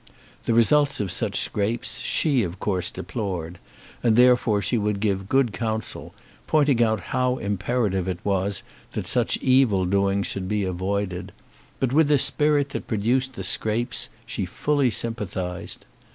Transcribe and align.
The 0.45 0.55
results 0.55 0.99
of 0.99 1.11
such 1.11 1.39
scrapes 1.39 1.99
she, 1.99 2.41
of 2.41 2.59
course, 2.59 2.89
deplored; 2.89 3.59
and 4.01 4.15
therefore 4.15 4.59
she 4.59 4.75
would 4.75 4.99
give 4.99 5.29
good 5.29 5.53
counsel, 5.53 6.15
pointing 6.47 6.81
out 6.81 6.99
how 7.13 7.37
imperative 7.37 8.07
it 8.07 8.17
was 8.23 8.63
that 8.93 9.05
such 9.05 9.37
evil 9.43 9.85
doings 9.85 10.25
should 10.25 10.47
be 10.49 10.63
avoided; 10.63 11.31
but 11.79 11.93
with 11.93 12.07
the 12.07 12.17
spirit 12.17 12.69
that 12.69 12.87
produced 12.87 13.33
the 13.33 13.43
scrapes 13.43 14.09
she 14.25 14.43
fully 14.43 14.89
sympathised. 14.89 15.85